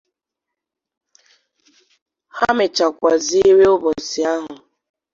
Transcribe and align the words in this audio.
Ha 2.37 2.49
mechàkwaziere 2.57 3.65
ụbọchị 3.75 4.19
ahụ 4.33 4.51